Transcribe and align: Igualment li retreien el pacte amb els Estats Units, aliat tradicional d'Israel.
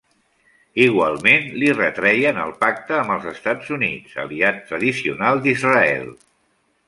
Igualment 0.85 1.43
li 1.63 1.67
retreien 1.79 2.39
el 2.45 2.55
pacte 2.63 2.97
amb 3.01 3.15
els 3.17 3.29
Estats 3.33 3.69
Units, 3.77 4.17
aliat 4.25 4.59
tradicional 4.71 5.45
d'Israel. 5.45 6.11